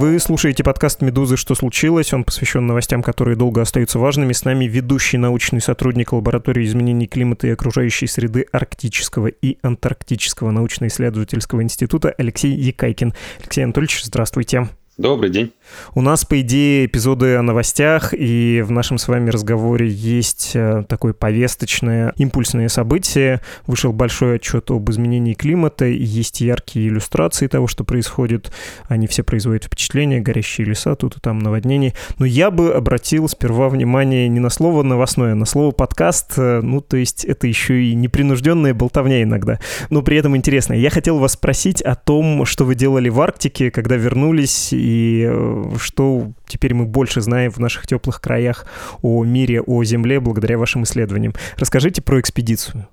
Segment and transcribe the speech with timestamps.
[0.00, 1.36] Вы слушаете подкаст «Медузы.
[1.36, 2.14] Что случилось?».
[2.14, 4.32] Он посвящен новостям, которые долго остаются важными.
[4.32, 11.62] С нами ведущий научный сотрудник лаборатории изменений климата и окружающей среды Арктического и Антарктического научно-исследовательского
[11.62, 13.12] института Алексей Якайкин.
[13.40, 14.70] Алексей Анатольевич, здравствуйте.
[14.96, 15.52] Добрый день.
[15.94, 20.84] У нас, по идее, эпизоды о новостях, и в нашем с вами разговоре есть э,
[20.88, 23.40] такое повесточное, импульсное событие.
[23.66, 28.52] Вышел большой отчет об изменении климата, и есть яркие иллюстрации того, что происходит.
[28.88, 31.94] Они все производят впечатление, горящие леса, тут и там наводнение.
[32.18, 36.34] Но я бы обратил сперва внимание не на слово новостное, а на слово подкаст.
[36.36, 39.58] Э, ну, то есть это еще и непринужденная болтовня иногда,
[39.90, 40.74] но при этом интересно.
[40.74, 45.59] Я хотел вас спросить о том, что вы делали в Арктике, когда вернулись и э,
[45.78, 48.66] что теперь мы больше знаем в наших теплых краях
[49.02, 51.34] о мире, о Земле благодаря вашим исследованиям.
[51.56, 52.88] Расскажите про экспедицию.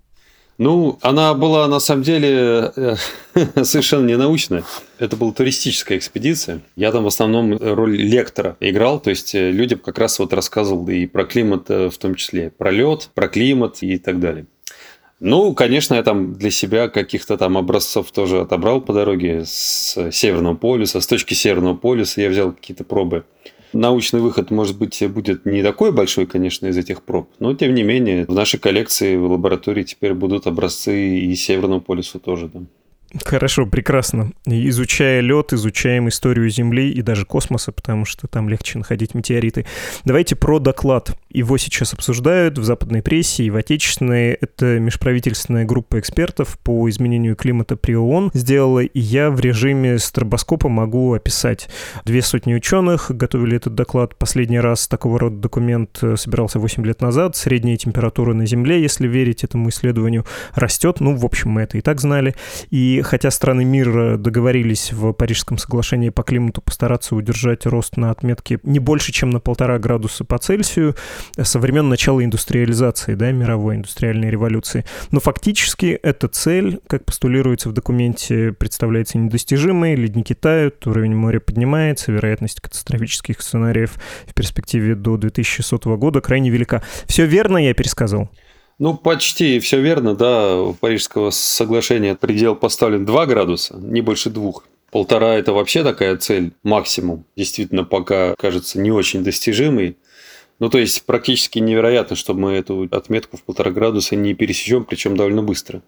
[0.57, 2.95] Ну, она была на самом деле э,
[3.63, 4.63] совершенно не научная.
[4.97, 6.61] Это была туристическая экспедиция.
[6.75, 10.87] Я там в основном роль лектора играл, то есть э, людям как раз вот рассказывал
[10.89, 14.47] и про климат в том числе, про лед, про климат и так далее.
[15.19, 20.55] Ну, конечно, я там для себя каких-то там образцов тоже отобрал по дороге с Северного
[20.55, 21.01] полюса.
[21.01, 23.23] С точки Северного полюса я взял какие-то пробы.
[23.73, 27.83] Научный выход, может быть, будет не такой большой, конечно, из этих проб, но тем не
[27.83, 32.49] менее в нашей коллекции в лаборатории теперь будут образцы и Северного полюса тоже.
[32.53, 32.61] Да.
[33.23, 34.31] Хорошо, прекрасно.
[34.45, 39.65] Изучая лед, изучаем историю Земли и даже космоса, потому что там легче находить метеориты.
[40.03, 41.17] Давайте про доклад.
[41.31, 44.31] Его сейчас обсуждают в западной прессе и в отечественной.
[44.33, 50.67] Это межправительственная группа экспертов по изменению климата при ООН сделала, и я в режиме стробоскопа
[50.67, 51.69] могу описать.
[52.03, 54.17] Две сотни ученых готовили этот доклад.
[54.17, 57.37] Последний раз такого рода документ э, собирался 8 лет назад.
[57.37, 60.25] Средняя температура на Земле, если верить этому исследованию,
[60.55, 60.99] растет.
[60.99, 62.35] Ну, в общем, мы это и так знали.
[62.69, 68.59] И хотя страны мира договорились в Парижском соглашении по климату постараться удержать рост на отметке
[68.63, 70.95] не больше, чем на полтора градуса по Цельсию
[71.41, 74.85] со времен начала индустриализации, да, мировой индустриальной революции.
[75.11, 82.11] Но фактически эта цель, как постулируется в документе, представляется недостижимой, ледники тают, уровень моря поднимается,
[82.11, 83.95] вероятность катастрофических сценариев
[84.27, 86.81] в перспективе до 2100 года крайне велика.
[87.07, 88.29] Все верно я пересказал?
[88.79, 90.61] Ну, почти все верно, да.
[90.61, 94.65] У Парижского соглашения предел поставлен 2 градуса, не больше двух.
[94.91, 97.25] Полтора– это вообще такая цель, максимум.
[97.35, 99.97] Действительно, пока кажется не очень достижимой.
[100.59, 105.17] Ну, то есть, практически невероятно, что мы эту отметку в полтора градуса не пересечем, причем
[105.17, 105.81] довольно быстро.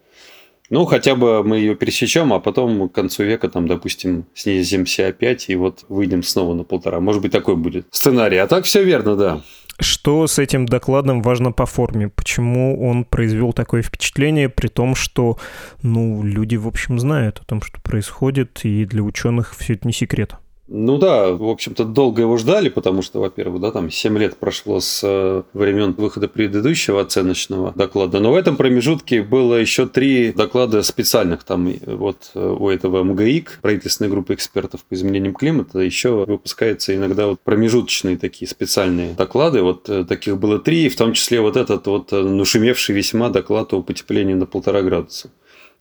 [0.70, 5.50] Ну, хотя бы мы ее пересечем, а потом к концу века, там, допустим, снизимся опять,
[5.50, 7.00] и вот выйдем снова на полтора.
[7.00, 8.38] Может быть, такой будет сценарий.
[8.38, 9.42] А так все верно, да.
[9.80, 12.10] Что с этим докладом важно по форме?
[12.10, 15.38] Почему он произвел такое впечатление, при том, что
[15.82, 19.94] ну, люди, в общем, знают о том, что происходит, и для ученых все это не
[19.94, 20.36] секрет?
[20.72, 24.80] Ну да, в общем-то, долго его ждали, потому что, во-первых, да, там 7 лет прошло
[24.80, 30.84] с э, времен выхода предыдущего оценочного доклада, но в этом промежутке было еще три доклада
[30.84, 36.96] специальных, там вот э, у этого МГИК, правительственной группы экспертов по изменениям климата, еще выпускаются
[36.96, 41.58] иногда вот промежуточные такие специальные доклады, вот э, таких было три, в том числе вот
[41.58, 45.32] этот вот нашумевший весьма доклад о потеплении на полтора градуса.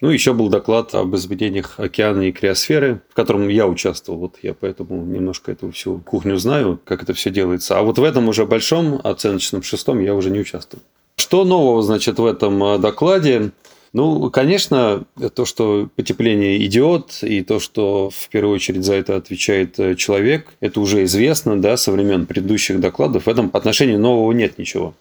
[0.01, 4.21] Ну, еще был доклад об изменениях океана и криосферы, в котором я участвовал.
[4.21, 7.79] Вот я поэтому немножко эту всю кухню знаю, как это все делается.
[7.79, 10.83] А вот в этом уже большом оценочном шестом я уже не участвовал.
[11.17, 13.51] Что нового, значит, в этом э, докладе?
[13.93, 15.05] Ну, конечно,
[15.35, 20.47] то, что потепление идет, и то, что в первую очередь за это отвечает э, человек,
[20.61, 23.25] это уже известно, да, со времен предыдущих докладов.
[23.25, 24.95] В этом отношении нового нет ничего.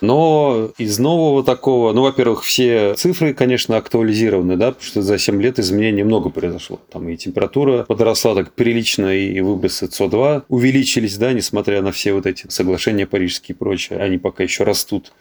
[0.00, 5.40] Но из нового такого, ну, во-первых, все цифры, конечно, актуализированы, да, потому что за 7
[5.40, 6.80] лет изменений много произошло.
[6.90, 12.26] Там и температура подросла так прилично, и выбросы СО2 увеличились, да, несмотря на все вот
[12.26, 15.12] эти соглашения парижские и прочее, они пока еще растут.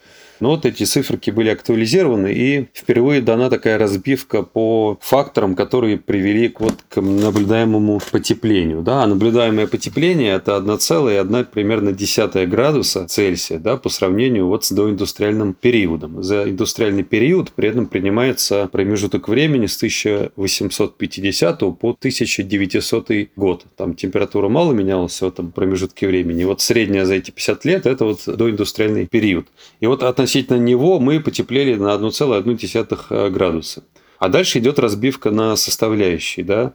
[0.44, 6.50] Но вот эти циферки были актуализированы, и впервые дана такая разбивка по факторам, которые привели
[6.50, 8.82] к, вот, к наблюдаемому потеплению.
[8.82, 9.04] Да?
[9.04, 15.54] А наблюдаемое потепление– это 1,1 примерно 10 градуса Цельсия да, по сравнению вот с доиндустриальным
[15.54, 16.22] периодом.
[16.22, 23.64] За индустриальный период при этом принимается промежуток времени с 1850 по 1900 год.
[23.78, 26.44] Там температура мало менялась в этом промежутке времени.
[26.44, 29.48] Вот средняя за эти 50 лет– это вот доиндустриальный период.
[29.80, 33.84] И вот относительно него мы потеплели на 1,1 градуса.
[34.20, 36.46] А дальше идет разбивка на составляющие.
[36.46, 36.74] Да?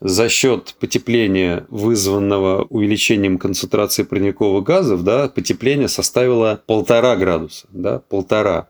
[0.00, 7.66] За счет потепления, вызванного увеличением концентрации парниковых газов, да, потепление составило полтора градуса.
[7.70, 8.68] Да, полтора.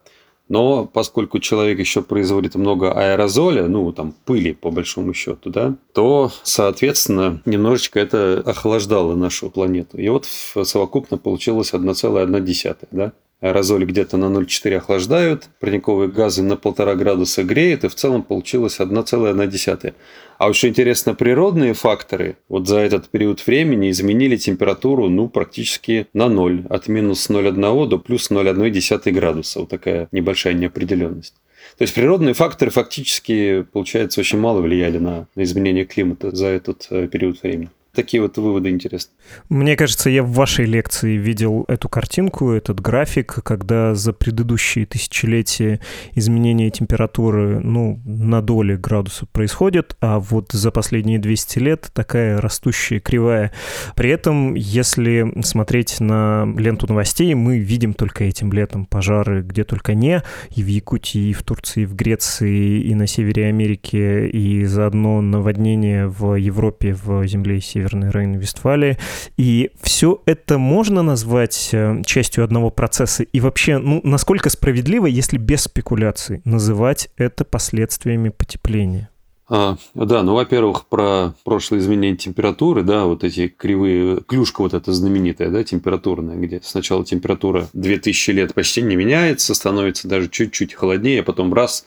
[0.49, 6.33] Но поскольку человек еще производит много аэрозоля, ну, там, пыли, по большому счету, да, то,
[6.43, 9.97] соответственно, немножечко это охлаждало нашу планету.
[9.97, 13.13] И вот совокупно получилось 1,1, да.
[13.41, 18.81] Аэрозоли где-то на 0,4 охлаждают, парниковые газы на 1,5 градуса греют, и в целом получилось
[18.81, 19.95] 1,1.
[20.39, 26.29] А вот интересно, природные факторы вот за этот период времени изменили температуру ну, практически на
[26.29, 29.61] ноль, от минус 0,1 до плюс 0,1 градуса.
[29.61, 31.35] Вот такая небольшая неопределенность.
[31.79, 36.87] То есть природные факторы фактически, получается, очень мало влияли на, на изменение климата за этот
[36.91, 39.13] э, период времени такие вот выводы интересны.
[39.49, 45.81] Мне кажется, я в вашей лекции видел эту картинку, этот график, когда за предыдущие тысячелетия
[46.15, 53.01] изменение температуры, ну, на доли градусов происходит, а вот за последние 200 лет такая растущая
[53.01, 53.53] кривая.
[53.95, 59.95] При этом, если смотреть на ленту новостей, мы видим только этим летом пожары где только
[59.95, 60.23] не,
[60.55, 65.21] и в Якутии, и в Турции, и в Греции, и на севере Америки, и заодно
[65.21, 68.99] наводнение в Европе, в земле и Северной Рейн-Вестфалии.
[69.37, 73.23] И все это можно назвать э, частью одного процесса?
[73.23, 79.09] И вообще, ну, насколько справедливо, если без спекуляций, называть это последствиями потепления?
[79.53, 84.93] А, да, ну, во-первых, про прошлое изменение температуры, да, вот эти кривые, клюшка вот эта
[84.93, 91.23] знаменитая, да, температурная, где сначала температура 2000 лет почти не меняется, становится даже чуть-чуть холоднее,
[91.23, 91.85] а потом раз,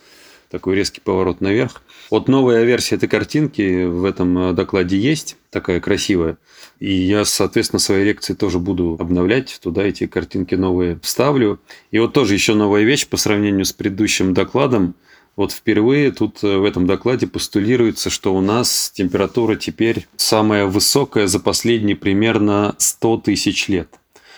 [0.54, 1.82] такой резкий поворот наверх.
[2.12, 6.38] Вот новая версия этой картинки в этом э, докладе есть, такая красивая.
[6.80, 11.60] И я, соответственно, свои лекции тоже буду обновлять, туда эти картинки новые вставлю.
[11.90, 14.94] И вот тоже еще новая вещь по сравнению с предыдущим докладом.
[15.36, 21.26] Вот впервые тут э, в этом докладе постулируется, что у нас температура теперь самая высокая
[21.26, 23.90] за последние примерно 100 тысяч лет.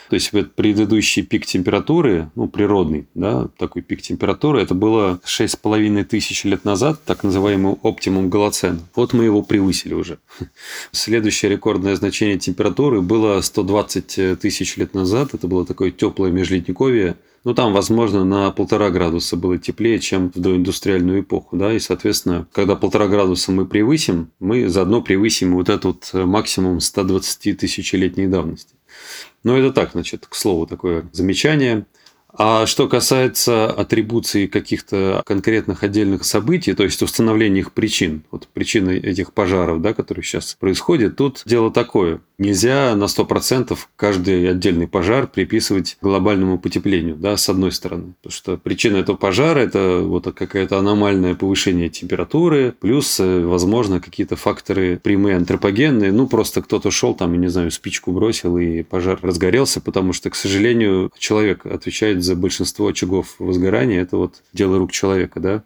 [0.09, 6.03] То есть вот предыдущий пик температуры, ну, природный, да, такой пик температуры, это было 6,5
[6.03, 8.79] тысяч лет назад, так называемый оптимум Голоцена.
[8.95, 10.19] Вот мы его превысили уже.
[10.91, 15.33] Следующее рекордное значение температуры было 120 тысяч лет назад.
[15.33, 17.17] Это было такое теплое межледниковье.
[17.43, 22.47] Ну, там, возможно, на полтора градуса было теплее, чем в доиндустриальную эпоху, да, и, соответственно,
[22.51, 28.74] когда полтора градуса мы превысим, мы заодно превысим вот этот максимум 120 тысячелетней давности.
[29.43, 31.85] Но это так, значит, к слову, такое замечание.
[32.37, 38.97] А что касается атрибуции каких-то конкретных отдельных событий, то есть установления их причин, вот причины
[38.97, 42.19] этих пожаров, да, которые сейчас происходят, тут дело такое.
[42.37, 48.13] Нельзя на 100% каждый отдельный пожар приписывать глобальному потеплению, да, с одной стороны.
[48.21, 54.35] Потому что причина этого пожара– это вот какое-то аномальное повышение температуры, плюс, э, возможно, какие-то
[54.35, 56.11] факторы прямые антропогенные.
[56.11, 60.29] Ну, просто кто-то шел там, я не знаю, спичку бросил, и пожар разгорелся, потому что,
[60.29, 64.01] к сожалению, человек отвечает за большинство очагов возгорания.
[64.01, 65.63] Это вот дело рук человека, да.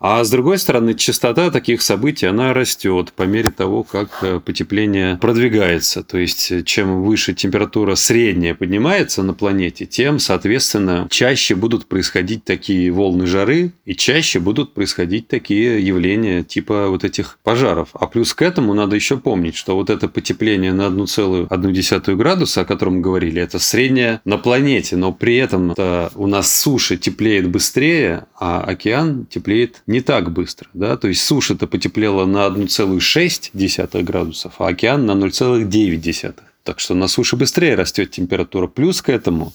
[0.00, 5.16] А с другой стороны, частота таких событий, она растет по мере того, как э, потепление
[5.16, 6.02] продвигается.
[6.02, 12.44] То есть, э, чем выше температура средняя поднимается на планете, тем, соответственно, чаще будут происходить
[12.44, 17.90] такие волны жары и чаще будут происходить такие явления типа вот этих пожаров.
[17.94, 22.64] А плюс к этому надо еще помнить, что вот это потепление на 1,1 градуса, о
[22.64, 25.74] котором мы говорили, это среднее на планете, но при этом
[26.14, 30.68] у нас суша теплеет быстрее, а океан теплеет так быстро.
[30.74, 30.96] Да?
[30.96, 36.34] То есть суша-то потеплела на 1,6 градусов, а океан на 0,9.
[36.62, 38.66] Так что на суше быстрее растет температура.
[38.66, 39.52] Плюс к этому,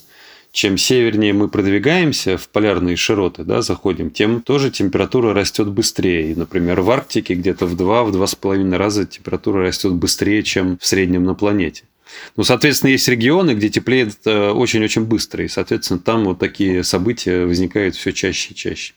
[0.51, 6.31] чем севернее мы продвигаемся в полярные широты, да, заходим, тем тоже температура растет быстрее.
[6.31, 11.33] И, например, в Арктике где-то в 2-2,5 раза температура растет быстрее, чем в среднем на
[11.33, 11.83] планете.
[12.35, 17.45] Ну, соответственно, есть регионы, где теплеет э, очень-очень быстро, и, соответственно, там вот такие события
[17.45, 18.93] возникают все чаще и чаще.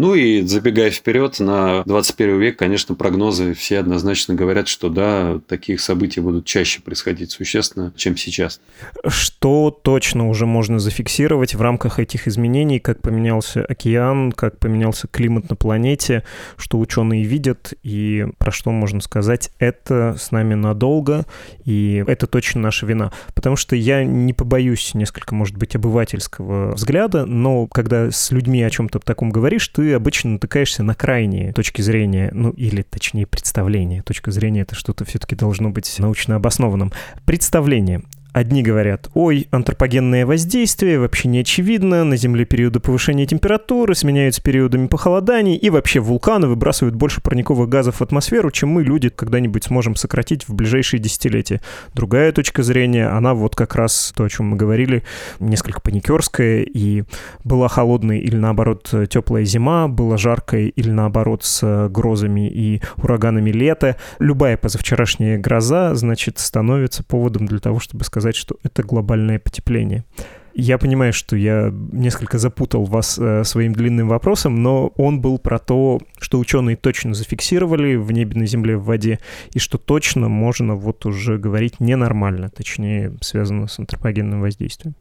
[0.00, 5.82] Ну и забегая вперед, на 21 век, конечно, прогнозы все однозначно говорят, что да, таких
[5.82, 8.62] событий будут чаще происходить существенно, чем сейчас.
[9.06, 15.50] Что точно уже можно зафиксировать в рамках этих изменений, как поменялся океан, как поменялся климат
[15.50, 16.24] на планете,
[16.56, 21.26] что ученые видят и про что можно сказать, это с нами надолго,
[21.66, 23.12] и это точно наша вина.
[23.34, 28.70] Потому что я не побоюсь несколько, может быть, обывательского взгляда, но когда с людьми о
[28.70, 34.02] чем-то таком говоришь, ты обычно натыкаешься на крайние точки зрения, ну или точнее представления.
[34.02, 36.92] Точка зрения— это что-то все-таки должно быть научно обоснованным.
[37.24, 38.02] Представление.
[38.32, 44.86] Одни говорят, ой, антропогенное воздействие, вообще не очевидно, на Земле периоды повышения температуры сменяются периодами
[44.86, 49.96] похолоданий, и вообще вулканы выбрасывают больше парниковых газов в атмосферу, чем мы, люди, когда-нибудь сможем
[49.96, 51.60] сократить в ближайшие десятилетия.
[51.94, 55.02] Другая точка зрения, она вот как раз то, о чем мы говорили,
[55.40, 57.02] несколько паникерская, и
[57.42, 63.96] была холодная или наоборот теплая зима, была жаркая или наоборот с грозами и ураганами лета.
[64.20, 70.04] Любая позавчерашняя гроза, значит, становится поводом для того, чтобы сказать, сказать, что это глобальное потепление.
[70.52, 75.58] Я понимаю, что я несколько запутал вас э, своим длинным вопросом, но он был про
[75.58, 79.20] то, что ученые точно зафиксировали в небе, на земле, в воде,
[79.54, 84.96] и что точно можно вот уже говорить ненормально, точнее, связано с антропогенным воздействием.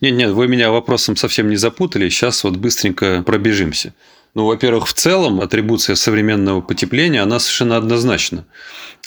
[0.00, 3.94] Нет-нет, вы меня вопросом совсем не запутали, сейчас вот быстренько пробежимся.
[4.34, 8.44] Ну, во-первых, в целом атрибуция современного потепления, она совершенно однозначна.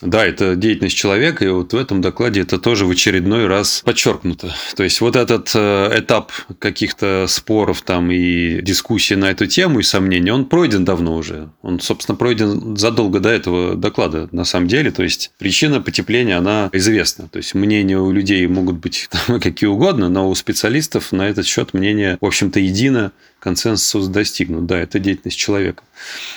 [0.01, 4.53] Да, это деятельность человека, и вот в этом докладе это тоже в очередной раз подчеркнуто.
[4.75, 9.84] То есть вот этот э, этап каких-то споров там и дискуссий на эту тему и
[9.84, 11.50] сомнений, он пройден давно уже.
[11.62, 14.91] Он, собственно, пройден задолго до этого доклада, на самом деле.
[14.91, 17.27] То есть причина потепления, она известна.
[17.27, 21.46] То есть мнения у людей могут быть там, какие угодно, но у специалистов на этот
[21.46, 24.65] счет мнение, в общем-то, едино консенсус достигнут.
[24.65, 25.84] Да, это деятельность человека.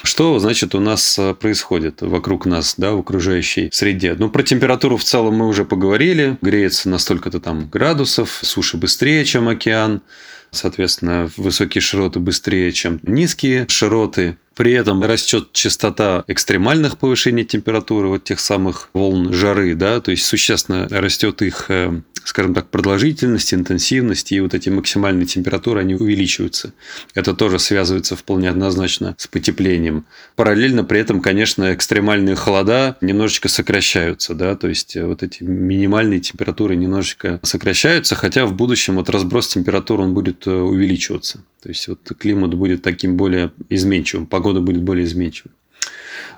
[0.03, 4.15] Что, значит, у нас э, происходит вокруг нас, да, в окружающей среде?
[4.19, 6.39] Ну, про температуру в целом мы уже поговорили.
[6.41, 10.03] Греется на столько-то там градусов, суше быстрее, чем океан.
[10.51, 14.37] Соответственно, высокие широты быстрее, чем низкие широты.
[14.55, 20.25] При этом растет частота экстремальных повышений температуры, вот тех самых волн жары, да, то есть
[20.25, 26.73] существенно растет их э, скажем так, продолжительность, интенсивность и вот эти максимальные температуры, они увеличиваются.
[27.15, 30.07] Это тоже связывается вполне однозначно с потеплением.
[30.35, 36.77] Параллельно при этом, конечно, экстремальные холода немножечко сокращаются, да, то есть вот эти минимальные температуры
[36.77, 41.45] немножечко сокращаются, хотя в будущем вот разброс температур он будет э, увеличиваться.
[41.63, 45.53] То есть вот климат будет таким более изменчивым, погода будет более изменчивой.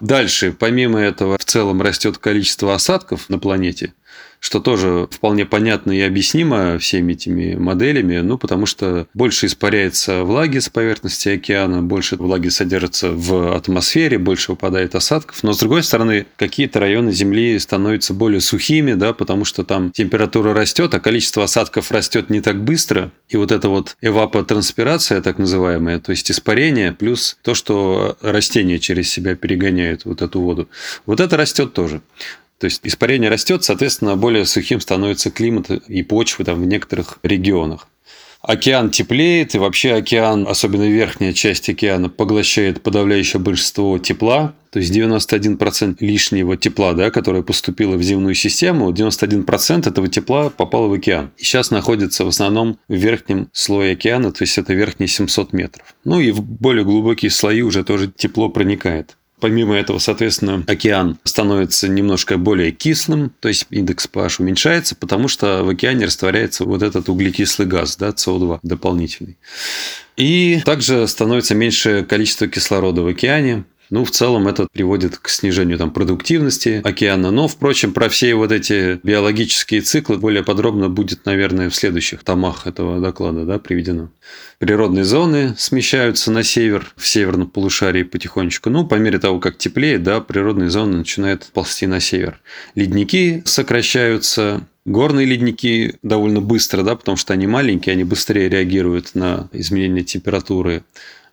[0.01, 3.95] Дальше, помимо этого, в целом растет количество осадков на планете–
[4.47, 10.61] что тоже вполне понятно и объяснимо всеми этими моделями, ну, потому что больше испаряется влаги
[10.61, 16.26] с поверхности океана, больше влаги содержится в атмосфере, больше выпадает осадков, но, с другой стороны,
[16.37, 21.91] какие-то районы Земли становятся более сухими, да, потому что там температура растет, а количество осадков
[21.91, 27.37] растет не так быстро, и вот эта вот эвапотранспирация, так называемая, то есть испарение, плюс
[27.43, 30.69] то, что растения через себя перегоняют вот эту воду,
[31.05, 32.00] вот это растет тоже.
[32.59, 37.89] То есть испарение растет, соответственно, более сухим становится климат и почва там в некоторых регионах.
[38.47, 44.55] Океан теплеет, и вообще океан, особенно верхняя часть океана, поглощает подавляющее большинство тепла.
[44.71, 50.87] То есть 91% лишнего тепла, да, которое поступило в земную систему, 91% этого тепла попало
[50.87, 51.33] в океан.
[51.39, 55.97] И сейчас находится в основном в верхнем слое океана, то есть это верхние 700 метров.
[56.05, 59.17] Ну и в более глубокие слои уже тоже тепло проникает.
[59.38, 65.62] Помимо этого, соответственно, океан становится немножко более кислым, то есть индекс pH уменьшается, потому что
[65.62, 69.37] в океане растворяется вот этот углекислый газ, да, СО2 дополнительный.
[70.16, 75.78] И также становится меньшее количество кислорода в океане, ну, в целом это приводит к снижению
[75.78, 77.31] там, продуктивности океана.
[77.31, 82.66] Но, впрочем, про все вот эти биологические циклы более подробно будет, наверное, в следующих томах
[82.66, 84.11] этого доклада да, приведено.
[84.59, 88.71] Природные зоны смещаются на север, в северном полушарии потихонечку.
[88.71, 92.40] Ну, по мере того, как теплеет, да, природные зоны начинают ползти на север.
[92.75, 99.49] Ледники сокращаются, Горные ледники довольно быстро, да, потому что они маленькие, они быстрее реагируют на
[99.50, 100.85] изменение температуры.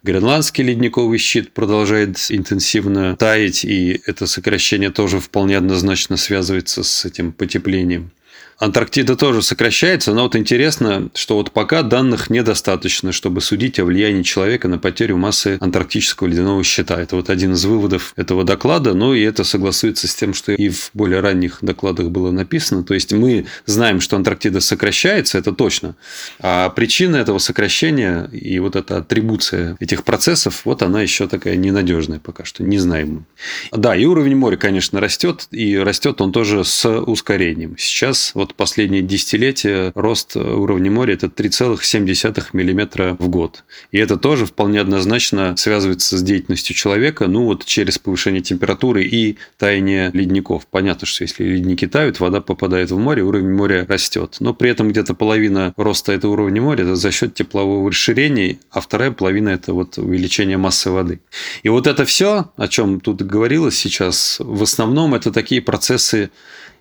[0.04, 7.32] Гренландский ледниковый щит продолжает интенсивно таять, и это сокращение тоже вполне однозначно связывается с этим
[7.32, 8.12] потеплением.
[8.60, 14.24] Антарктида тоже сокращается, но вот интересно, что вот пока данных недостаточно, чтобы судить о влиянии
[14.24, 17.02] человека на потерю массы антарктического ледяного щита.
[17.02, 20.70] Это вот один из выводов этого доклада, ну и это согласуется с тем, что и
[20.70, 22.84] в более ранних докладах было написано.
[22.84, 25.96] То есть мы знаем, что Антарктида сокращается, это точно.
[26.40, 32.20] А причина этого сокращения и вот эта атрибуция этих процессов, вот она еще такая ненадежная
[32.20, 33.26] пока что, не знаем.
[33.72, 37.76] Да, и уровень моря, конечно, растет, и растет он тоже с ускорением.
[37.78, 43.64] Сейчас вот последние десятилетия рост уровня моря– это 3,7 мм в год.
[43.92, 49.38] И это тоже вполне однозначно связывается с деятельностью человека, ну вот через повышение температуры и
[49.58, 50.68] таяние ледников.
[50.68, 54.38] Понятно, что если ледники тают, вода попадает в море, уровень моря растет.
[54.40, 58.82] Но при этом где-то половина роста этого уровня моря– это за счет теплового расширения, а
[58.82, 61.22] вторая половина– это вот увеличение массы воды.
[61.64, 66.32] И вот это все, о чем тут говорилось сейчас, в основном это такие процессы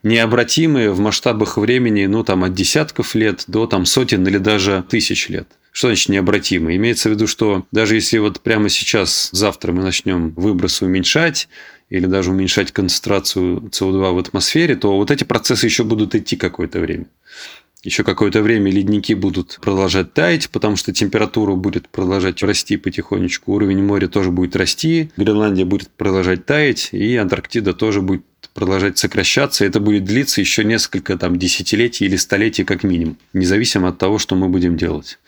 [0.02, 5.28] необратимые в масштабах времени, ну, там, от десятков лет до там, сотен или даже тысяч
[5.28, 5.48] лет.
[5.72, 6.76] Что значит необратимые?
[6.76, 11.48] Имеется в виду, что даже если вот прямо сейчас, завтра мы начнем выбросы уменьшать,
[11.88, 16.80] или даже уменьшать концентрацию СО2 в атмосфере, то вот эти процессы еще будут идти какое-то
[16.80, 17.04] время.
[17.82, 23.82] Еще какое-то время ледники будут продолжать таять, потому что температура будет продолжать расти потихонечку, уровень
[23.82, 28.24] моря тоже будет расти, Гренландия будет продолжать таять, и Антарктида тоже будет
[28.54, 29.64] продолжать сокращаться.
[29.64, 34.36] Это будет длиться еще несколько там, десятилетий или столетий как минимум, независимо от того, что
[34.36, 35.18] мы будем делать.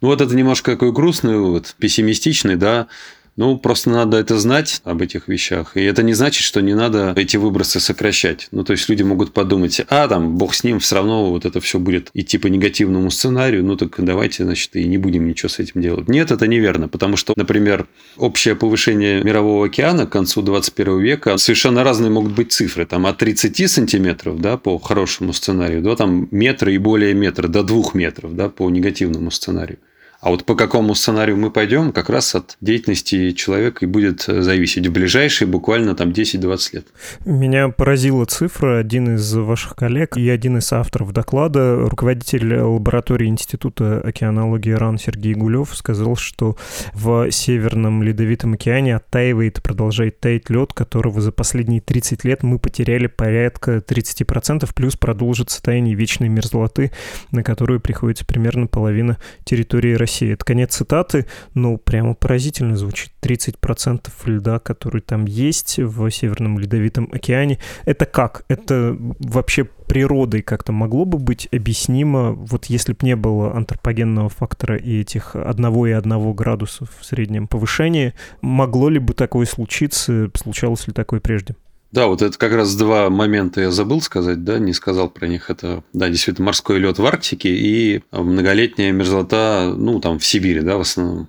[0.00, 2.86] Ну, вот это немножко такой грустный вывод, пессимистичный, да,
[3.36, 5.76] ну, просто надо это знать об этих вещах.
[5.76, 8.48] И это не значит, что не надо эти выбросы сокращать.
[8.52, 11.60] Ну, то есть люди могут подумать, а там, бог с ним, все равно вот это
[11.60, 15.58] все будет идти по негативному сценарию, ну так давайте, значит, и не будем ничего с
[15.58, 16.08] этим делать.
[16.08, 17.86] Нет, это неверно, потому что, например,
[18.16, 22.86] общее повышение мирового океана к концу 21 века совершенно разные могут быть цифры.
[22.86, 27.62] Там от 30 сантиметров, да, по хорошему сценарию, до там метра и более метра, до
[27.64, 29.78] двух метров, да, по негативному сценарию.
[30.24, 34.86] А вот по какому сценарию мы пойдем, как раз от деятельности человека и будет зависеть
[34.86, 36.86] в ближайшие буквально там 10-20 лет.
[37.26, 38.78] Меня поразила цифра.
[38.78, 45.34] Один из ваших коллег и один из авторов доклада, руководитель лаборатории Института океанологии РАН Сергей
[45.34, 46.56] Гулев, сказал, что
[46.94, 53.08] в Северном Ледовитом океане оттаивает продолжает таять лед, которого за последние 30 лет мы потеряли
[53.08, 56.92] порядка 30%, плюс продолжится таяние вечной мерзлоты,
[57.30, 60.32] на которую приходится примерно половина территории России России.
[60.32, 63.10] Это конец цитаты, ну, прямо поразительно звучит.
[63.20, 67.58] 30% льда, который там есть в Северном Ледовитом океане.
[67.84, 68.44] Это как?
[68.48, 74.76] Это вообще природой как-то могло бы быть объяснимо, вот если бы не было антропогенного фактора
[74.76, 80.86] и этих одного и одного градусов в среднем повышения, могло ли бы такое случиться, случалось
[80.86, 81.54] ли такое прежде?
[81.94, 85.48] Да, вот это как раз два момента я забыл сказать, да, не сказал про них.
[85.48, 90.76] Это, да, действительно, морской лед в Арктике и многолетняя мерзлота, ну, там, в Сибири, да,
[90.76, 91.28] в основном.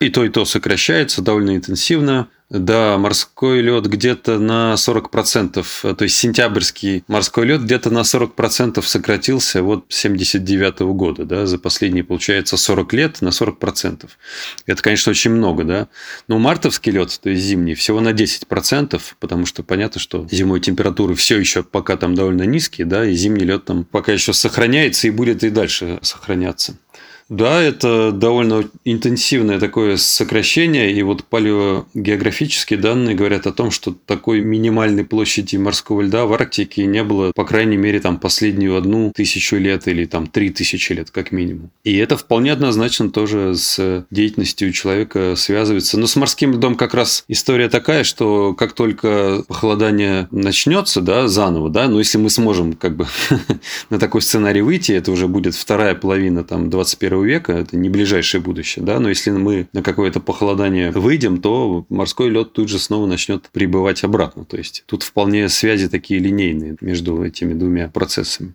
[0.00, 2.28] И то, и то сокращается довольно интенсивно.
[2.50, 9.62] Да, морской лед где-то на 40%, то есть сентябрьский морской лед где-то на 40% сократился
[9.62, 14.08] вот с 79 года, да, за последние, получается, 40 лет на 40%.
[14.64, 15.88] Это, конечно, очень много, да.
[16.26, 21.14] Но мартовский лед, то есть зимний, всего на 10%, потому что понятно, что зимой температуры
[21.16, 25.10] все еще пока там довольно низкие, да, и зимний лед там пока еще сохраняется и
[25.10, 26.78] будет и дальше сохраняться.
[27.28, 34.40] Да, это довольно интенсивное такое сокращение, и вот палеогеографические данные говорят о том, что такой
[34.40, 39.56] минимальной площади морского льда в Арктике не было, по крайней мере, там последнюю одну тысячу
[39.56, 41.70] лет или там три тысячи лет как минимум.
[41.84, 45.98] И это вполне однозначно тоже с деятельностью человека связывается.
[45.98, 51.68] Но с морским льдом как раз история такая, что как только похолодание начнется, да, заново,
[51.68, 53.06] да, но если мы сможем как бы
[53.90, 58.40] на такой сценарий выйти, это уже будет вторая половина там 21 века, это не ближайшее
[58.40, 63.06] будущее, да, но если мы на какое-то похолодание выйдем, то морской лед тут же снова
[63.06, 64.44] начнет прибывать обратно.
[64.44, 68.54] То есть тут вполне связи такие линейные между этими двумя процессами.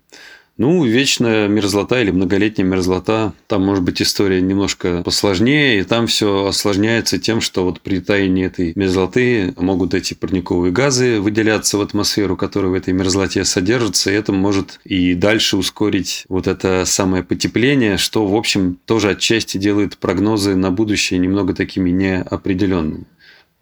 [0.56, 6.46] Ну, вечная мерзлота или многолетняя мерзлота, там может быть история немножко посложнее, и там все
[6.46, 12.38] осложняется тем, что вот при таянии этой мерзлоты могут эти парниковые газы выделяться в атмосферу,
[12.38, 17.98] которые в этой мерзлоте содержатся, и это может и дальше ускорить вот это самое потепление,
[17.98, 23.06] что, в общем, тоже отчасти делает прогнозы на будущее немного такими неопределенными.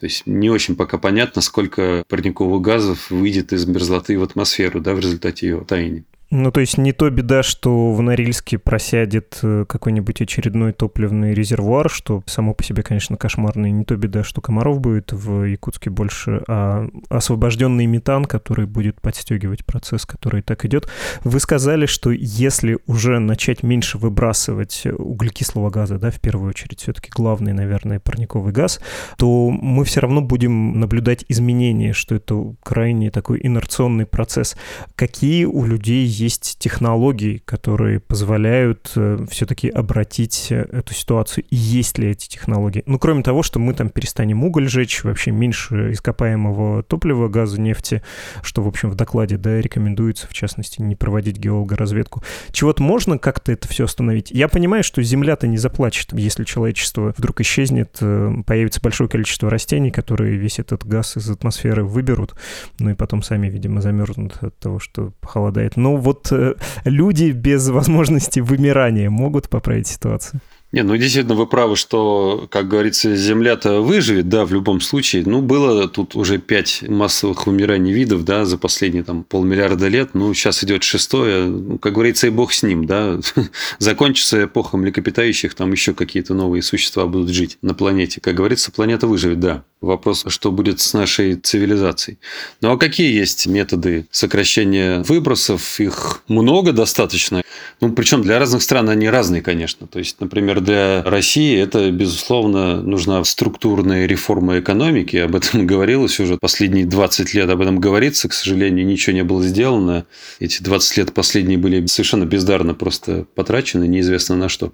[0.02, 4.94] То есть не очень пока понятно, сколько парниковых газов выйдет из мерзлоты в атмосферу да,
[4.94, 6.04] в результате ее таяния.
[6.34, 11.90] Ну, то есть не то беда, что в Норильске просядет э, какой-нибудь очередной топливный резервуар,
[11.90, 15.90] что само по себе, конечно, кошмарно, и не то беда, что комаров будет в Якутске
[15.90, 20.88] больше, а освобожденный метан, который будет подстегивать процесс, который так идет.
[21.26, 27.10] Вы сказали, что если уже начать меньше выбрасывать углекислого газа, да, в первую очередь, все-таки
[27.14, 28.80] главный, наверное, парниковый газ,
[29.18, 34.56] то мы все равно будем наблюдать изменения, что это крайне такой инерционный процесс.
[34.96, 41.44] Какие у людей есть технологии, которые позволяют э, все-таки обратить э, эту ситуацию.
[41.50, 42.84] И есть ли эти технологии?
[42.86, 48.02] Ну, кроме того, что мы там перестанем уголь жечь, вообще меньше ископаемого топлива, газа, нефти,
[48.44, 52.24] что, в общем, в докладе, да, рекомендуется, в частности, не проводить геологоразведку.
[52.52, 54.32] Чего-то можно как-то это все остановить?
[54.32, 59.92] Я понимаю, что Земля-то не заплачет, если человечество вдруг исчезнет, э, появится большое количество растений,
[59.92, 62.36] которые весь этот газ из атмосферы выберут,
[62.80, 65.78] ну и потом сами, видимо, замерзнут от того, что похолодает.
[65.78, 70.42] Но вот вот э, люди без возможности вымирания могут поправить ситуацию?
[70.72, 75.24] Не, ну действительно вы правы, что, как говорится, Земля-то выживет, да, в любом случае.
[75.26, 80.12] Ну, было тут уже пять массовых вымираний видов, да, за последние там полмиллиарда лет.
[80.14, 81.48] Ну, сейчас идет шестое.
[81.48, 83.20] Ну, как говорится, и бог с ним, да.
[83.80, 88.22] Закончится эпоха млекопитающих, там еще какие-то новые существа будут жить на планете.
[88.22, 89.66] Как говорится, планета выживет, да.
[89.82, 92.20] Вопрос, что будет с нашей цивилизацией.
[92.62, 95.80] Ну, а какие есть методы сокращения выбросов?
[95.80, 97.42] Их много достаточно.
[97.82, 99.88] Ну, причем для разных стран они разные, конечно.
[99.88, 105.18] То есть, например, для России это, безусловно, нужна структурная реформа экономики.
[105.18, 107.50] Об этом говорилось уже последние 20 лет.
[107.50, 108.30] Об этом говорится.
[108.30, 110.06] К сожалению, ничего не было сделано.
[110.40, 114.74] Эти 20 лет последние были совершенно бездарно просто потрачены, неизвестно на что.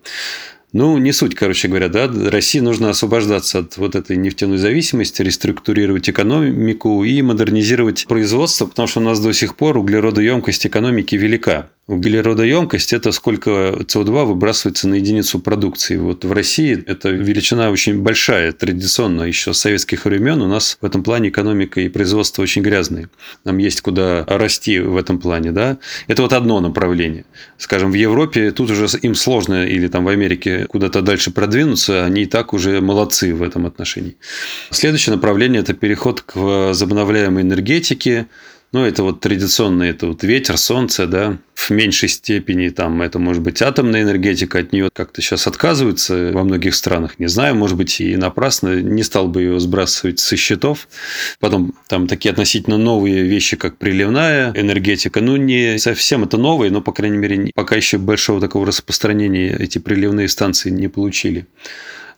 [0.74, 2.12] Ну, не суть, короче говоря, да.
[2.30, 9.00] России нужно освобождаться от вот этой нефтяной зависимости, реструктурировать экономику и модернизировать производство, потому что
[9.00, 11.70] у нас до сих пор углеродоемкость экономики велика.
[11.88, 13.50] Углеродоемкость– это сколько
[13.80, 15.96] СО2 выбрасывается на единицу продукции.
[15.96, 20.86] Вот в России эта величина очень большая, традиционно еще с советских времен у нас в
[20.86, 23.08] этом плане экономика и производство очень грязные.
[23.46, 25.54] Нам есть куда расти в этом плане.
[25.54, 25.78] Да?
[26.08, 27.24] Это вот одно направление.
[27.58, 32.24] Скажем, в Европе тут уже им сложно, или там в Америке куда-то дальше продвинуться, они
[32.24, 34.18] и так уже молодцы в этом отношении.
[34.72, 38.28] Следующее направление– это переход к возобновляемой энергетике,
[38.74, 43.42] ну, это вот традиционно, это вот ветер, солнце, да, в меньшей степени там это может
[43.42, 48.00] быть атомная энергетика, от нее как-то сейчас отказываются во многих странах, не знаю, может быть
[48.00, 50.88] и напрасно, не стал бы ее сбрасывать со счетов.
[51.40, 56.82] Потом там такие относительно новые вещи, как приливная энергетика, ну, не совсем это новые, но,
[56.82, 61.48] по крайней мере, пока еще большого такого распространения эти приливные станции не получили.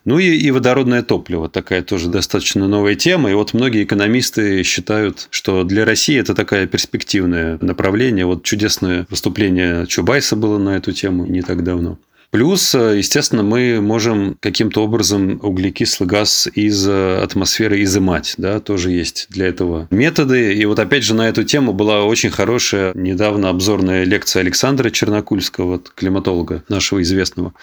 [0.06, 3.30] Ну и, и водородное топливо, такая тоже достаточно новая тема.
[3.32, 8.26] И вот многие экономисты считают, что для России это такая перспективное направление.
[8.26, 11.98] Вот чудесное выступление Чубайса было на эту тему не так давно.
[12.32, 18.36] Плюс, э, естественно, мы можем каким-то образом углекислый газ из э, атмосферы изымать.
[18.38, 20.54] Да, тоже есть для этого методы.
[20.54, 25.82] И вот опять же на эту тему была очень хорошая недавно обзорная лекция Александра Чернокульского,
[25.96, 27.54] климатолога нашего известного.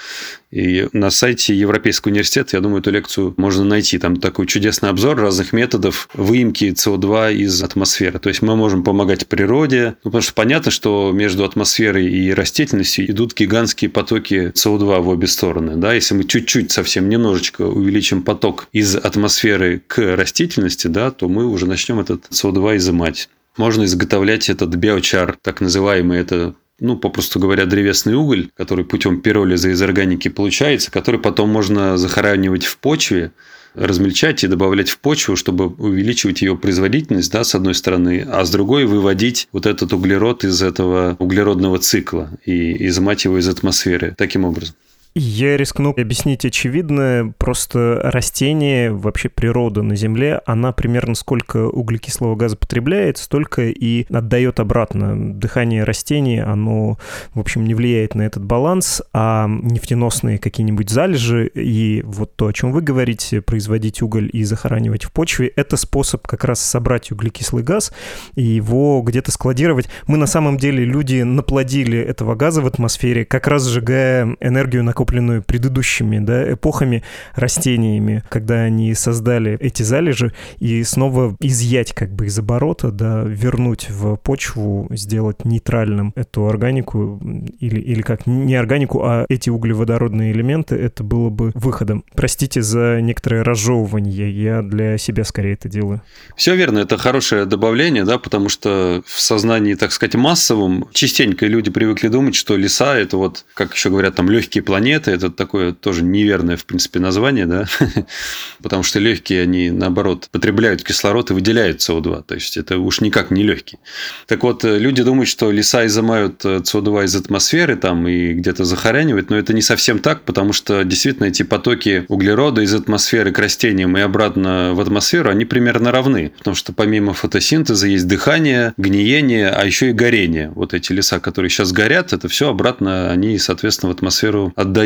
[0.51, 3.99] И на сайте Европейского университета, я думаю, эту лекцию можно найти.
[3.99, 8.19] Там такой чудесный обзор разных методов выемки СО2 из атмосферы.
[8.19, 13.09] То есть мы можем помогать природе, ну, потому что понятно, что между атмосферой и растительностью
[13.11, 15.77] идут гигантские потоки СО2 в обе стороны.
[15.77, 15.95] Да?
[15.95, 21.67] Если мы чуть-чуть, совсем немножечко увеличим поток из атмосферы к растительности, да, то мы уже
[21.67, 23.29] начнем этот СО2 изымать.
[23.57, 29.71] Можно изготовлять этот биочар, так называемый, это ну, попросту говоря, древесный уголь, который путем пиролиза
[29.71, 33.33] из органики получается, который потом можно захоранивать в почве,
[33.77, 38.51] размельчать и добавлять в почву, чтобы увеличивать ее производительность, да, с одной стороны, а с
[38.51, 44.45] другой выводить вот этот углерод из этого углеродного цикла и изымать его из атмосферы таким
[44.45, 44.75] образом.
[45.19, 47.33] Я рискну объяснить очевидное.
[47.39, 54.61] Просто растение, вообще природа на Земле, она примерно сколько углекислого газа потребляет, столько и отдает
[54.61, 55.33] обратно.
[55.33, 56.99] Дыхание растений, оно,
[57.33, 62.53] в общем, не влияет на этот баланс, а нефтеносные какие-нибудь залежи и вот то, о
[62.53, 67.65] чем вы говорите, производить уголь и захоранивать в почве, это способ как раз собрать углекислый
[67.65, 67.91] газ
[68.35, 69.89] и его где-то складировать.
[70.07, 75.06] Мы на самом деле, люди наплодили этого газа в атмосфере, как раз сжигая энергию накопленную
[75.07, 77.03] накопленную предыдущими да, эпохами
[77.35, 83.89] растениями, когда они создали эти залежи, и снова изъять как бы из оборота, да, вернуть
[83.89, 87.21] в почву, сделать нейтральным эту органику,
[87.61, 92.05] или, или как, не органику, а эти углеводородные элементы, это было бы выходом.
[92.15, 96.03] Простите за некоторое разжевывание, я для себя скорее это делаю.
[96.37, 101.71] Все верно, это хорошее добавление, да, потому что в сознании, так сказать, массовом частенько люди
[101.71, 106.03] привыкли думать, что леса– это вот, как еще говорят, там легкие планеты, это такое тоже
[106.03, 107.67] неверное, в принципе, название, да,
[108.63, 113.31] потому что легкие, они, наоборот, потребляют кислород и выделяют СО2, то есть это уж никак
[113.31, 113.79] не легкие.
[114.27, 119.37] Так вот, люди думают, что леса изымают СО2 из атмосферы там и где-то захоранивают, но
[119.37, 124.01] это не совсем так, потому что действительно эти потоки углерода из атмосферы к растениям и
[124.01, 129.91] обратно в атмосферу, они примерно равны, потому что помимо фотосинтеза есть дыхание, гниение, а еще
[129.91, 130.51] и горение.
[130.55, 134.86] Вот эти леса, которые сейчас горят, это все обратно они, соответственно, в атмосферу отдают.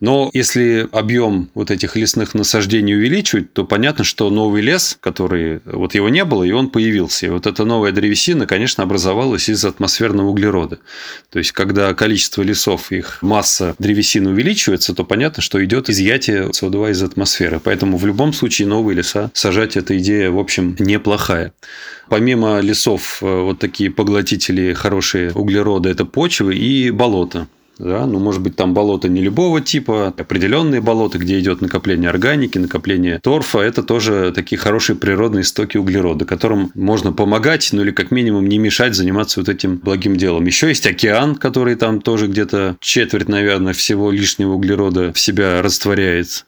[0.00, 5.94] Но если объем вот этих лесных насаждений увеличивать, то понятно, что новый лес, который вот
[5.94, 7.26] его не было, и он появился.
[7.26, 10.78] И вот эта новая древесина, конечно, образовалась из атмосферного углерода.
[11.30, 16.92] То есть, когда количество лесов, их масса древесины увеличивается, то понятно, что идет изъятие СО2
[16.92, 17.60] из атмосферы.
[17.62, 21.52] Поэтому в любом случае новые леса сажать эта идея, в общем, неплохая.
[22.08, 27.48] Помимо лесов, э, вот такие поглотители хорошие углерода– это почвы и болота.
[27.78, 28.06] Да?
[28.06, 33.20] Ну, может быть, там болото не любого типа, определенные болота, где идет накопление органики, накопление
[33.20, 33.60] торфа.
[33.60, 38.58] Это тоже такие хорошие природные истоки углерода, которым можно помогать, ну или как минимум не
[38.58, 40.46] мешать заниматься вот этим благим делом.
[40.46, 46.44] Еще есть океан, который там тоже где-то четверть, наверное, всего лишнего углерода в себя растворяет.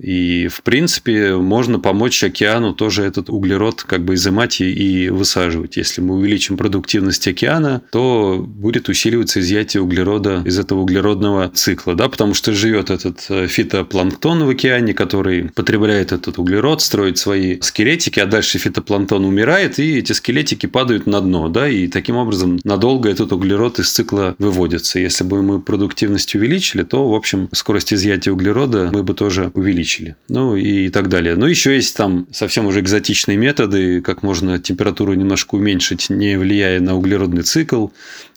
[0.00, 5.76] И, в принципе, можно помочь океану тоже этот углерод как бы изымать и высаживать.
[5.76, 12.08] Если мы увеличим продуктивность океана, то будет усиливаться изъятие углерода из этого углеродного цикла, да,
[12.08, 18.20] потому что живет этот э, фитопланктон в океане, который потребляет этот углерод, строит свои скелетики,
[18.20, 23.10] а дальше фитопланктон умирает, и эти скелетики падают на дно, да, и таким образом надолго
[23.10, 24.98] этот углерод из цикла выводится.
[24.98, 29.89] Если бы мы продуктивность увеличили, то, в общем, скорость изъятия углерода мы бы тоже увеличили
[29.90, 30.16] увеличили.
[30.28, 31.36] Ну и так далее.
[31.36, 36.80] Но еще есть там совсем уже экзотичные методы, как можно температуру немножко уменьшить, не влияя
[36.80, 37.88] на углеродный цикл.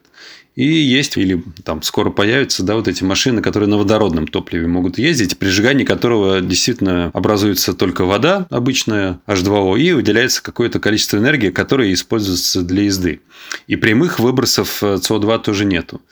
[0.54, 4.98] И есть, или там скоро появятся, да, вот эти машины, которые на водородном топливе могут
[4.98, 11.50] ездить, при сжигании которого действительно образуется только вода обычная, H2O, и выделяется какое-то количество энергии,
[11.50, 13.20] которое используется для езды.
[13.66, 16.02] И прямых выбросов СО2 тоже нету.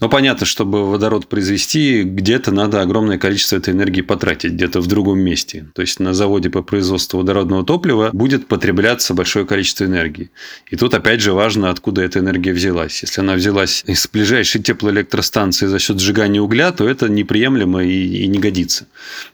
[0.00, 5.20] Но понятно, чтобы водород произвести, где-то надо огромное количество этой энергии потратить, где-то в другом
[5.20, 5.66] месте.
[5.74, 10.30] То есть на заводе по производству водородного топлива будет потребляться большое количество энергии.
[10.70, 13.02] И тут опять же важно, откуда эта энергия взялась.
[13.02, 18.26] Если она взялась из ближайшей теплоэлектростанции за счет сжигания угля, то это неприемлемо и, и
[18.26, 18.86] не годится.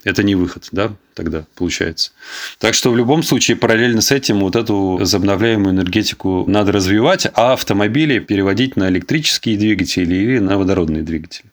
[0.05, 2.13] Это не выход, да, тогда получается.
[2.59, 7.53] Так что в любом случае параллельно с этим вот эту возобновляемую энергетику надо развивать, а
[7.53, 11.51] автомобили переводить на электрические двигатели или на водородные двигатели.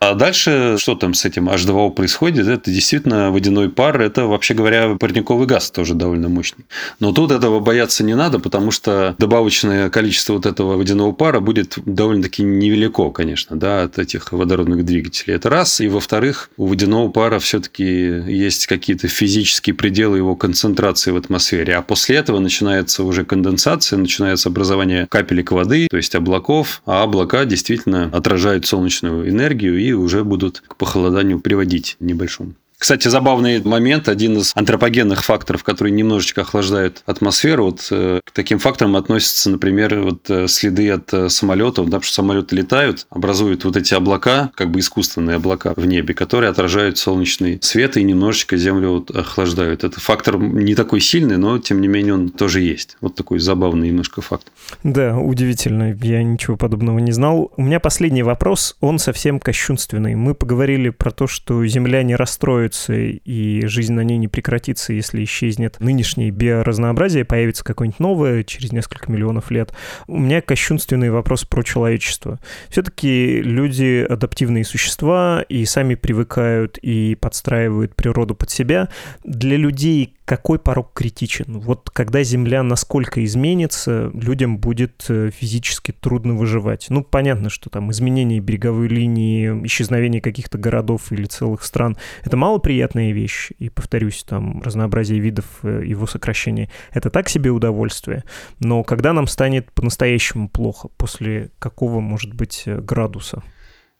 [0.00, 4.96] А дальше, что там с этим H2O происходит, это действительно водяной пар, это, вообще говоря,
[4.98, 6.64] парниковый газ тоже довольно мощный.
[7.00, 11.74] Но тут этого бояться не надо, потому что добавочное количество вот этого водяного пара будет
[11.84, 15.34] довольно-таки невелико, конечно, да, от этих водородных двигателей.
[15.34, 15.82] Это раз.
[15.82, 21.76] И, во-вторых, у водяного пара все-таки есть какие-то физические пределы его концентрации в атмосфере.
[21.76, 27.44] А после этого начинается уже конденсация, начинается образование капелек воды, то есть облаков, а облака
[27.44, 32.54] действительно отражают солнечную энергию энергию и уже будут к похолоданию приводить небольшому.
[32.80, 38.58] Кстати, забавный момент, один из антропогенных факторов, который немножечко охлаждает атмосферу, вот э, к таким
[38.58, 43.64] факторам относятся, например, вот э, следы от э, самолетов, да, потому что самолеты летают, образуют
[43.64, 48.56] вот эти облака, как бы искусственные облака в небе, которые отражают солнечный свет и немножечко
[48.56, 49.84] Землю вот охлаждают.
[49.84, 52.96] Это фактор не такой сильный, но тем не менее он тоже есть.
[53.02, 54.46] Вот такой забавный немножко факт.
[54.84, 55.94] Да, удивительно.
[56.02, 57.52] Я ничего подобного не знал.
[57.58, 60.14] У меня последний вопрос, он совсем кощунственный.
[60.14, 64.92] Мы поговорили про то, что Земля не расстроит появится, и жизнь на ней не прекратится,
[64.92, 69.72] если исчезнет нынешнее биоразнообразие, появится какое-нибудь новое через несколько миллионов лет.
[70.06, 72.38] У меня кощунственный вопрос про человечество.
[72.68, 78.88] Все-таки люди адаптивные существа и сами привыкают и подстраивают природу под себя.
[79.24, 81.58] Для людей какой порог критичен?
[81.58, 86.86] Вот когда Земля насколько изменится, людям будет э, физически трудно выживать.
[86.88, 93.10] Ну, понятно, что там изменение береговой линии, исчезновение каких-то городов или целых стран— это малоприятная
[93.10, 93.50] вещь.
[93.58, 98.22] И, повторюсь, там разнообразие видов, э, его сокращение— это так себе удовольствие.
[98.60, 103.42] Но когда нам станет по-настоящему плохо, после какого, может быть, э, градуса?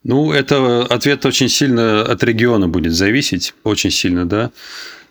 [0.05, 4.53] Ну, это ответ очень сильно от региона будет зависеть, очень сильно, да.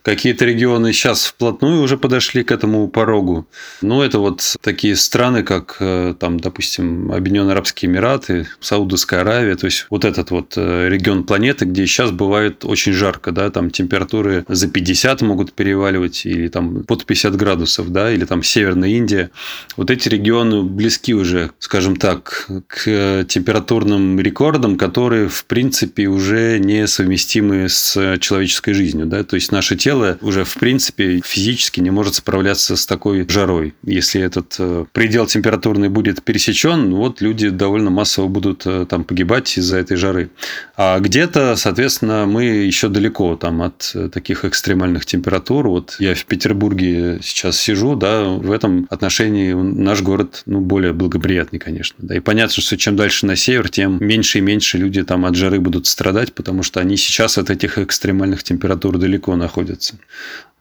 [0.10, 3.48] Какие-то регионы сейчас вплотную уже подошли к этому порогу.
[3.84, 9.56] Ну, это вот такие страны, как, э, там, допустим, Объединенные Арабские Эмираты, Саудовская Аравия.
[9.56, 13.69] То есть, вот этот вот э, регион планеты, где сейчас бывает очень жарко, да, там
[13.69, 19.30] температуры за 50 могут переваливать, или там под 50 градусов, да, или там Северная Индия.
[19.78, 27.69] Вот эти регионы близки уже, скажем так, к температурным рекордам, которые, в принципе, уже несовместимы
[27.69, 32.16] с человеческой жизнью, да, то есть наше тело тело уже, в принципе, физически не может
[32.16, 33.74] справляться с такой жарой.
[33.84, 39.58] Если этот э, предел температурный будет пересечен, вот люди довольно массово будут э, там погибать
[39.58, 40.30] из-за этой жары.
[40.78, 45.68] А где-то, соответственно, мы еще далеко там от э, таких экстремальных температур.
[45.68, 51.60] Вот я в Петербурге сейчас сижу, да, в этом отношении наш город, ну, более благоприятный,
[51.60, 51.98] конечно.
[52.00, 55.36] Да, и понятно, что чем дальше на север, тем меньше и меньше люди там от
[55.36, 59.96] жары будут страдать, потому что они сейчас от этих экстремальных температур далеко находятся находятся.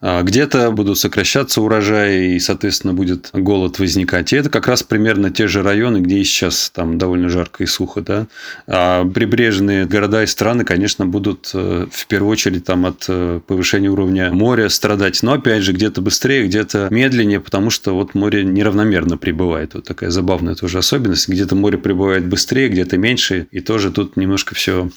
[0.00, 4.33] А где-то будут сокращаться урожаи, и, соответственно, будет голод возникать.
[4.33, 7.66] И это как раз примерно те же районы, где и сейчас там довольно жарко и
[7.66, 8.00] сухо.
[8.00, 8.28] Да?
[8.68, 13.88] А прибрежные города и страны, конечно, будут э, в первую очередь там, от э, повышения
[13.88, 15.20] уровня моря страдать.
[15.24, 19.74] Но, опять же, где-то быстрее, где-то медленнее, потому что вот море неравномерно прибывает.
[19.74, 21.28] Вот такая забавная тоже особенность.
[21.28, 24.90] Где-то море прибывает быстрее, где-то меньше, и тоже тут немножко все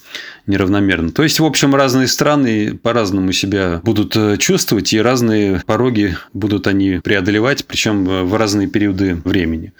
[0.47, 1.11] неравномерно.
[1.11, 6.67] То есть, в общем, разные страны по-разному себя будут э, чувствовать и разные пороги будут
[6.67, 9.73] они преодолевать, причем в разные периоды времени.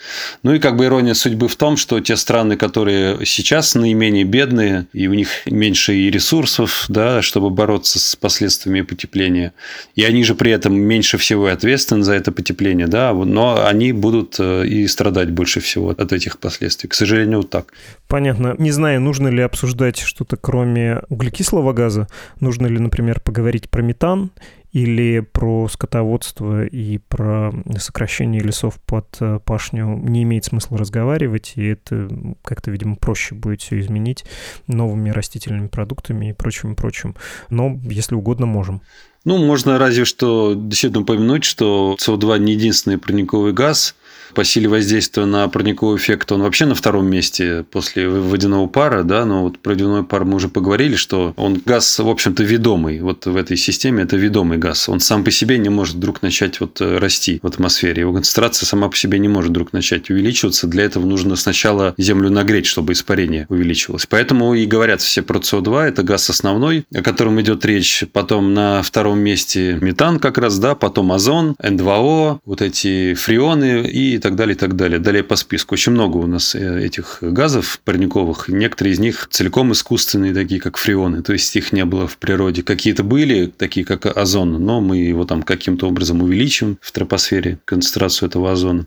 [0.43, 4.87] Ну и как бы ирония судьбы в том, что те страны, которые сейчас наименее бедные,
[4.93, 9.53] и у них меньше и ресурсов, да, чтобы бороться с последствиями потепления,
[9.95, 13.91] и они же при этом меньше всего и ответственны за это потепление, да, но они
[13.91, 16.89] будут э, и страдать больше всего от этих последствий.
[16.89, 17.73] К сожалению, вот так.
[18.07, 18.55] Понятно.
[18.57, 22.09] Не знаю, нужно ли обсуждать что-то кроме углекислого газа.
[22.41, 24.31] Нужно ли, например, поговорить про метан
[24.73, 31.67] или про скотоводство и про сокращение лесов под э, пашню не имеет смысла разговаривать, и
[31.67, 32.09] это
[32.43, 34.25] как-то, видимо, проще будет все изменить
[34.67, 37.15] новыми растительными продуктами и прочим-прочим.
[37.49, 38.81] Но, если угодно, можем.
[39.23, 43.95] Ну, можно разве что действительно упомянуть, что СО2 не единственный парниковый газ,
[44.33, 49.25] по силе воздействия на парниковый эффект он вообще на втором месте после водяного пара, да,
[49.25, 52.99] но вот про водяной пар мы уже поговорили, что он газ, в общем-то, ведомый.
[53.01, 54.89] Вот в этой системе это ведомый газ.
[54.89, 58.01] Он сам по себе не может вдруг начать вот э, расти в атмосфере.
[58.01, 60.67] Его концентрация сама по себе не может вдруг начать увеличиваться.
[60.67, 64.05] Для этого нужно сначала Землю нагреть, чтобы испарение увеличивалось.
[64.05, 68.03] Поэтому и говорят все про СО2, это газ основной, о котором идет речь.
[68.11, 74.17] Потом на втором месте метан как раз, да, потом озон, N2O, вот эти фреоны и
[74.21, 74.99] так далее, и так далее.
[74.99, 75.75] Далее по списку.
[75.75, 78.47] Очень много у нас э, этих газов парниковых.
[78.47, 81.21] Некоторые из них целиком искусственные, такие как фреоны.
[81.23, 82.63] То есть их не было в природе.
[82.63, 88.29] Какие-то были, такие как озон, но мы его там каким-то образом увеличим в тропосфере, концентрацию
[88.29, 88.85] этого озона.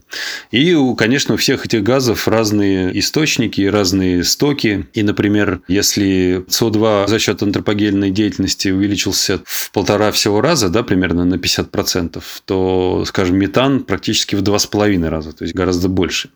[0.51, 4.87] И, конечно, у всех этих газов разные источники, разные стоки.
[4.95, 11.25] И, например, если СО2 за счет антропогенной деятельности увеличился в полтора всего раза, да, примерно
[11.25, 15.89] на 50%, то, скажем, метан практически в два с половиной раза раза, то есть гораздо
[15.89, 16.31] больше.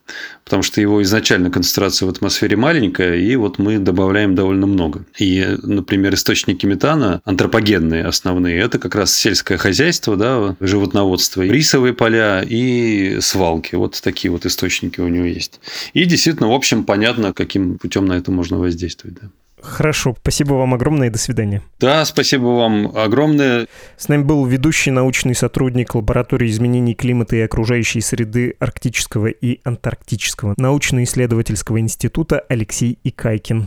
[0.45, 5.05] Потому что его изначально концентрация в атмосфере маленькая, и вот мы добавляем довольно много.
[5.19, 12.43] И, например, источники метана, антропогенные основные, это как раз сельское хозяйство, да, животноводство, рисовые поля
[12.43, 13.75] и свалки.
[13.75, 15.61] Вот такие вот источники у него есть.
[15.93, 19.19] И действительно, в общем, понятно, каким путем на это можно воздействовать.
[19.21, 19.29] Да.
[19.63, 21.63] Хорошо, спасибо вам огромное и до свидания.
[21.81, 23.67] Да, спасибо вам огромное.
[23.97, 30.55] С нами был ведущий научный сотрудник лаборатории изменений климата и окружающей среды Арктического и Антарктического
[30.57, 33.67] научно-исследовательского института Алексей Икайкин.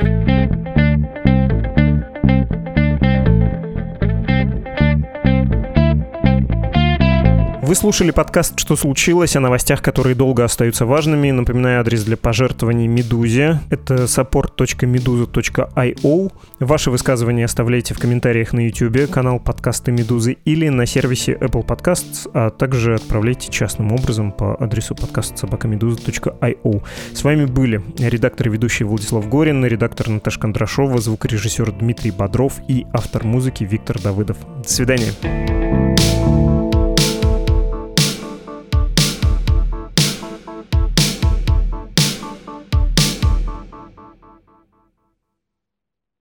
[7.72, 11.32] Вы слушали подкаст «Что случилось?» о новостях, которые долго остаются важными.
[11.32, 13.62] Напоминаю адрес для пожертвований Медузе.
[13.70, 16.32] Это support.meduza.io.
[16.60, 22.30] Ваши высказывания оставляйте в комментариях на YouTube, канал подкасты Медузы или на сервисе Apple Podcasts,
[22.34, 26.84] а также отправляйте частным образом по адресу подкаст собакамедуза.io.
[27.14, 32.86] С вами были редактор и ведущий Владислав Горин, редактор Наташа Кондрашова, звукорежиссер Дмитрий Бодров и
[32.92, 34.36] автор музыки Виктор Давыдов.
[34.62, 35.14] До свидания.